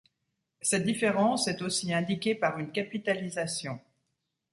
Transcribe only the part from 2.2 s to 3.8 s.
par une capitalisation.